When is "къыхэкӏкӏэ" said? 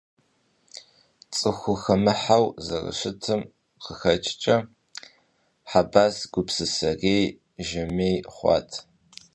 3.83-4.57